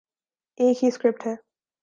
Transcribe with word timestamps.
ایک 0.57 0.83
ہی 0.83 0.91
سکرپٹ 0.91 1.25
ہے۔ 1.27 1.35